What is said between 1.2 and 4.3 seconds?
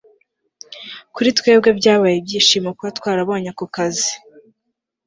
twebwe byabaye ibyishimo kuba twarabonye ako kazi